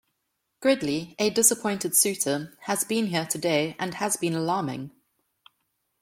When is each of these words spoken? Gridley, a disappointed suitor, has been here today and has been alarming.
Gridley, 0.61 1.15
a 1.19 1.29
disappointed 1.29 1.95
suitor, 1.95 2.57
has 2.61 2.83
been 2.83 3.05
here 3.05 3.27
today 3.27 3.75
and 3.77 3.93
has 3.93 4.17
been 4.17 4.33
alarming. 4.33 4.89